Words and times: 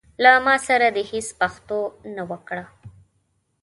له 0.23 0.31
ما 0.45 0.55
سره 0.67 0.87
دي 0.95 1.03
هيڅ 1.11 1.27
پښتو 1.41 1.79
نه 2.15 2.23
وکړه. 2.31 2.63